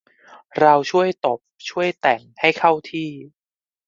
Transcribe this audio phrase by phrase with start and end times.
[0.59, 1.39] เราช่วยตบ
[1.69, 3.09] ช่วยแต่ง ให้เข้าที่